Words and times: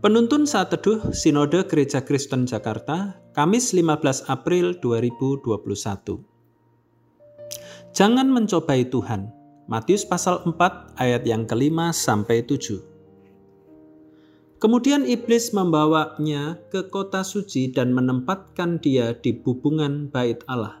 Penuntun 0.00 0.48
saat 0.48 0.72
teduh 0.72 1.12
Sinode 1.12 1.60
Gereja 1.68 2.00
Kristen 2.00 2.48
Jakarta, 2.48 3.20
Kamis 3.36 3.76
15 3.76 4.32
April 4.32 4.72
2021. 4.80 6.24
Jangan 7.92 8.32
mencobai 8.32 8.88
Tuhan. 8.88 9.28
Matius 9.68 10.08
pasal 10.08 10.40
4 10.48 10.96
ayat 10.96 11.28
yang 11.28 11.44
kelima 11.44 11.92
sampai 11.92 12.40
7. 12.40 12.80
Kemudian 14.56 15.04
iblis 15.04 15.52
membawanya 15.52 16.56
ke 16.72 16.88
kota 16.88 17.20
suci 17.20 17.68
dan 17.68 17.92
menempatkan 17.92 18.80
dia 18.80 19.12
di 19.12 19.36
bubungan 19.36 20.08
bait 20.08 20.40
Allah. 20.48 20.80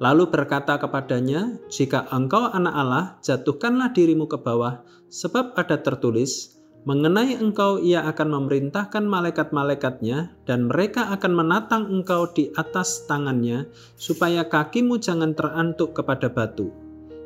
Lalu 0.00 0.32
berkata 0.32 0.80
kepadanya, 0.80 1.60
"Jika 1.68 2.08
engkau 2.08 2.48
anak 2.48 2.72
Allah, 2.72 3.04
jatuhkanlah 3.20 3.92
dirimu 3.92 4.24
ke 4.24 4.40
bawah, 4.40 4.80
sebab 5.12 5.52
ada 5.60 5.76
tertulis, 5.76 6.56
Mengenai 6.86 7.34
engkau 7.42 7.82
ia 7.82 8.06
akan 8.06 8.30
memerintahkan 8.30 9.10
malaikat-malaikatnya 9.10 10.30
dan 10.46 10.70
mereka 10.70 11.10
akan 11.10 11.34
menatang 11.34 11.90
engkau 11.90 12.30
di 12.30 12.54
atas 12.54 13.10
tangannya 13.10 13.66
supaya 13.98 14.46
kakimu 14.46 14.94
jangan 15.02 15.34
terantuk 15.34 15.98
kepada 15.98 16.30
batu. 16.30 16.70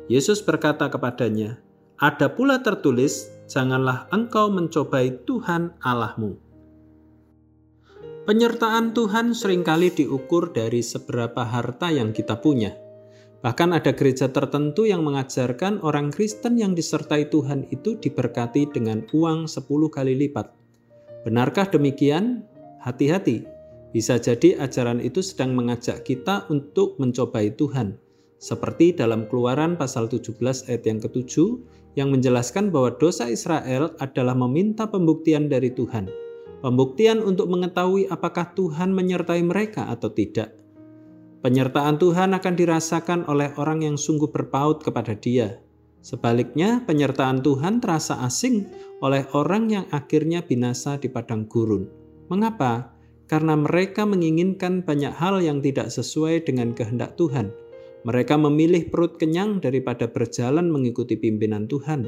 Yesus 0.09 0.41
berkata 0.41 0.89
kepadanya, 0.89 1.61
ada 2.01 2.33
pula 2.33 2.65
tertulis, 2.65 3.29
janganlah 3.45 4.09
engkau 4.09 4.49
mencobai 4.49 5.21
Tuhan 5.29 5.77
Allahmu. 5.77 6.33
Penyertaan 8.25 8.97
Tuhan 8.97 9.37
sering 9.37 9.61
kali 9.61 9.93
diukur 9.93 10.57
dari 10.57 10.81
seberapa 10.81 11.45
harta 11.45 11.93
yang 11.93 12.09
kita 12.17 12.41
punya. 12.41 12.80
Bahkan 13.41 13.73
ada 13.73 13.89
gereja 13.97 14.29
tertentu 14.29 14.85
yang 14.85 15.01
mengajarkan 15.01 15.81
orang 15.81 16.13
Kristen 16.13 16.61
yang 16.61 16.77
disertai 16.77 17.25
Tuhan 17.33 17.65
itu 17.73 17.97
diberkati 17.97 18.69
dengan 18.69 19.01
uang 19.09 19.49
10 19.49 19.65
kali 19.89 20.13
lipat. 20.13 20.53
Benarkah 21.25 21.65
demikian? 21.65 22.45
Hati-hati. 22.85 23.45
Bisa 23.89 24.21
jadi 24.21 24.61
ajaran 24.61 25.01
itu 25.01 25.25
sedang 25.25 25.57
mengajak 25.57 26.05
kita 26.05 26.45
untuk 26.53 27.01
mencobai 27.01 27.53
Tuhan. 27.57 27.97
Seperti 28.37 28.93
dalam 28.93 29.25
keluaran 29.25 29.73
pasal 29.73 30.05
17 30.05 30.37
ayat 30.69 30.83
yang 30.85 31.01
ketujuh 31.01 31.61
yang 31.97 32.13
menjelaskan 32.13 32.69
bahwa 32.69 32.93
dosa 32.97 33.27
Israel 33.27 33.93
adalah 33.97 34.37
meminta 34.37 34.85
pembuktian 34.85 35.49
dari 35.49 35.73
Tuhan. 35.73 36.09
Pembuktian 36.61 37.25
untuk 37.25 37.49
mengetahui 37.49 38.05
apakah 38.09 38.53
Tuhan 38.53 38.93
menyertai 38.93 39.41
mereka 39.41 39.89
atau 39.89 40.13
tidak. 40.13 40.60
Penyertaan 41.41 41.97
Tuhan 41.97 42.37
akan 42.37 42.53
dirasakan 42.53 43.25
oleh 43.25 43.49
orang 43.57 43.81
yang 43.81 43.97
sungguh 43.97 44.29
berpaut 44.29 44.85
kepada 44.85 45.17
Dia. 45.17 45.57
Sebaliknya, 46.05 46.85
penyertaan 46.85 47.41
Tuhan 47.41 47.81
terasa 47.81 48.21
asing 48.21 48.69
oleh 49.01 49.25
orang 49.33 49.73
yang 49.73 49.85
akhirnya 49.89 50.45
binasa 50.45 51.01
di 51.01 51.09
padang 51.09 51.49
gurun. 51.49 51.89
Mengapa? 52.29 52.93
Karena 53.25 53.57
mereka 53.57 54.05
menginginkan 54.05 54.85
banyak 54.85 55.17
hal 55.17 55.41
yang 55.41 55.65
tidak 55.65 55.89
sesuai 55.89 56.45
dengan 56.45 56.77
kehendak 56.77 57.17
Tuhan. 57.17 57.49
Mereka 58.05 58.37
memilih 58.37 58.93
perut 58.93 59.17
kenyang 59.17 59.57
daripada 59.65 60.05
berjalan 60.05 60.69
mengikuti 60.69 61.17
pimpinan 61.17 61.65
Tuhan. 61.65 62.05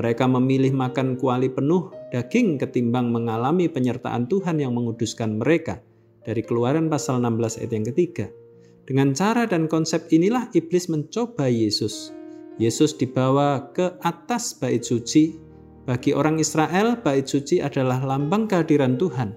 Mereka 0.00 0.24
memilih 0.24 0.72
makan 0.72 1.20
kuali 1.20 1.52
penuh 1.52 1.92
daging 2.16 2.56
ketimbang 2.56 3.12
mengalami 3.12 3.68
penyertaan 3.68 4.24
Tuhan 4.24 4.56
yang 4.56 4.72
menguduskan 4.72 5.36
mereka. 5.36 5.84
Dari 6.24 6.40
Keluaran 6.40 6.88
pasal 6.88 7.20
16 7.20 7.60
ayat 7.60 7.72
yang 7.76 7.86
ketiga. 7.92 8.28
Dengan 8.88 9.14
cara 9.14 9.46
dan 9.46 9.68
konsep 9.70 10.10
inilah 10.10 10.50
iblis 10.52 10.90
mencoba 10.90 11.46
Yesus. 11.46 12.10
Yesus 12.60 12.92
dibawa 12.96 13.72
ke 13.72 13.96
atas 14.04 14.52
bait 14.56 14.84
suci. 14.84 15.40
Bagi 15.88 16.12
orang 16.12 16.36
Israel, 16.36 17.00
bait 17.00 17.24
suci 17.24 17.58
adalah 17.64 18.04
lambang 18.04 18.44
kehadiran 18.44 19.00
Tuhan. 19.00 19.32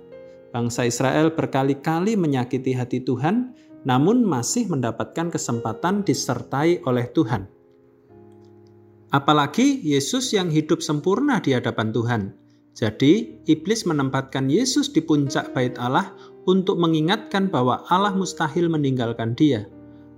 Bangsa 0.51 0.85
Israel 0.85 1.33
berkali-kali 1.33 2.13
menyakiti 2.13 2.75
hati 2.75 3.01
Tuhan, 3.01 3.55
namun 3.87 4.21
masih 4.21 4.69
mendapatkan 4.69 5.31
kesempatan 5.33 6.05
disertai 6.05 6.83
oleh 6.85 7.09
Tuhan. 7.09 7.47
Apalagi 9.13 9.81
Yesus 9.85 10.33
yang 10.33 10.49
hidup 10.49 10.81
sempurna 10.81 11.37
di 11.39 11.53
hadapan 11.53 11.93
Tuhan. 11.93 12.21
Jadi, 12.73 13.37
iblis 13.45 13.85
menempatkan 13.85 14.49
Yesus 14.49 14.89
di 14.89 15.05
puncak 15.05 15.53
bait 15.53 15.77
Allah 15.77 16.09
untuk 16.49 16.81
mengingatkan 16.81 17.53
bahwa 17.53 17.85
Allah 17.87 18.17
mustahil 18.17 18.65
meninggalkan 18.65 19.37
dia. 19.37 19.69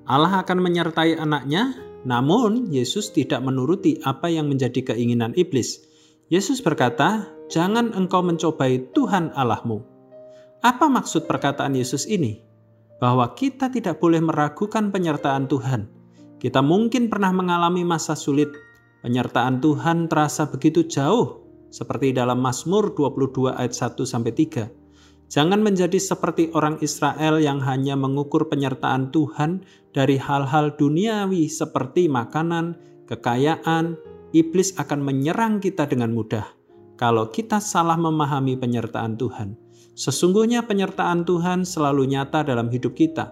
Allah 0.07 0.39
akan 0.39 0.63
menyertai 0.63 1.19
anaknya, 1.19 1.75
namun 2.07 2.71
Yesus 2.71 3.11
tidak 3.11 3.43
menuruti 3.43 3.99
apa 4.07 4.31
yang 4.31 4.47
menjadi 4.47 4.93
keinginan 4.93 5.35
iblis. 5.35 5.83
Yesus 6.31 6.63
berkata, 6.63 7.27
"Jangan 7.51 7.91
engkau 7.91 8.23
mencobai 8.23 8.93
Tuhan 8.95 9.35
Allahmu." 9.35 9.83
Apa 10.65 10.89
maksud 10.89 11.29
perkataan 11.29 11.77
Yesus 11.77 12.09
ini? 12.09 12.41
Bahwa 12.97 13.35
kita 13.37 13.69
tidak 13.69 14.01
boleh 14.01 14.23
meragukan 14.23 14.89
penyertaan 14.89 15.45
Tuhan. 15.45 15.91
Kita 16.41 16.63
mungkin 16.63 17.11
pernah 17.11 17.29
mengalami 17.29 17.85
masa 17.85 18.17
sulit. 18.17 18.49
Penyertaan 19.05 19.61
Tuhan 19.61 20.09
terasa 20.09 20.49
begitu 20.49 20.85
jauh, 20.89 21.44
seperti 21.75 22.15
dalam 22.15 22.39
Mazmur 22.39 22.95
22 22.95 23.51
ayat 23.51 23.75
1 23.75 23.99
sampai 24.07 24.31
3. 24.31 24.71
Jangan 25.27 25.59
menjadi 25.59 25.99
seperti 25.99 26.55
orang 26.55 26.79
Israel 26.79 27.43
yang 27.43 27.59
hanya 27.59 27.99
mengukur 27.99 28.47
penyertaan 28.47 29.11
Tuhan 29.11 29.67
dari 29.91 30.15
hal-hal 30.15 30.79
duniawi 30.79 31.51
seperti 31.51 32.07
makanan, 32.07 32.79
kekayaan. 33.11 33.99
Iblis 34.31 34.75
akan 34.79 34.99
menyerang 34.99 35.63
kita 35.63 35.87
dengan 35.87 36.11
mudah 36.11 36.43
kalau 36.99 37.31
kita 37.31 37.59
salah 37.59 37.95
memahami 37.95 38.55
penyertaan 38.59 39.15
Tuhan. 39.19 39.55
Sesungguhnya 39.95 40.67
penyertaan 40.67 41.23
Tuhan 41.23 41.63
selalu 41.63 42.03
nyata 42.11 42.43
dalam 42.43 42.67
hidup 42.67 42.99
kita. 42.99 43.31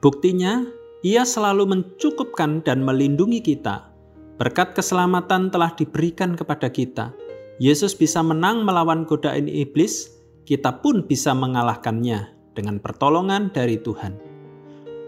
Buktinya, 0.00 0.64
Ia 1.04 1.28
selalu 1.28 1.68
mencukupkan 1.68 2.64
dan 2.64 2.80
melindungi 2.80 3.44
kita. 3.44 3.95
Berkat 4.36 4.76
keselamatan 4.76 5.48
telah 5.48 5.72
diberikan 5.72 6.36
kepada 6.36 6.68
kita. 6.68 7.16
Yesus 7.56 7.96
bisa 7.96 8.20
menang 8.20 8.68
melawan 8.68 9.08
godaan 9.08 9.48
iblis 9.48 10.12
kita 10.44 10.84
pun 10.84 11.08
bisa 11.08 11.32
mengalahkannya 11.32 12.52
dengan 12.52 12.76
pertolongan 12.76 13.48
dari 13.48 13.80
Tuhan. 13.80 14.20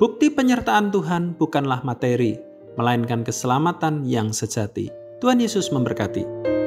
Bukti 0.01 0.33
penyertaan 0.33 0.89
Tuhan 0.89 1.37
bukanlah 1.37 1.85
materi, 1.85 2.41
melainkan 2.81 3.21
keselamatan 3.21 4.09
yang 4.09 4.33
sejati. 4.33 4.89
Tuhan 5.21 5.45
Yesus 5.45 5.69
memberkati. 5.77 6.58